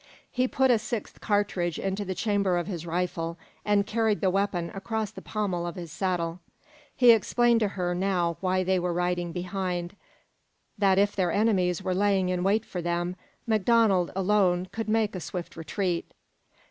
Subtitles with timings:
[0.31, 4.71] He put a sixth cartridge into the chamber of his rifle, and carried the weapon
[4.73, 6.39] across the pommel of his saddle.
[6.95, 9.95] He explained to her now why they were riding behind
[10.75, 15.19] that if their enemies were laying in wait for them, MacDonald, alone, could make a
[15.19, 16.11] swift retreat.